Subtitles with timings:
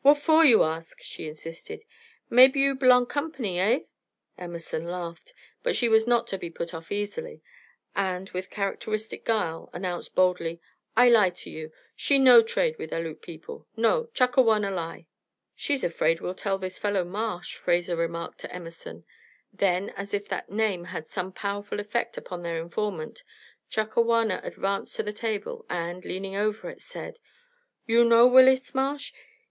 [0.00, 1.84] "What for you ask?" she insisted.
[2.30, 3.80] "Maybe you b'long Company, eh?"
[4.38, 7.42] Emerson laughed, but she was not to be put off easily,
[7.94, 10.62] and, with characteristic guile, announced boldly:
[10.96, 11.72] "I lie to you.
[11.94, 13.66] She no trade with Aleut people.
[13.76, 15.08] No; Chakawana lie!"
[15.54, 19.04] "She's afraid we'll tell this fellow Marsh," Fraser remarked to Emerson;
[19.52, 23.22] then, as if that name had some powerful effect upon their informant,
[23.68, 27.18] Chakawana advanced to the table, and, leaning over it, said:
[27.86, 29.12] "You know Willis Marsh?"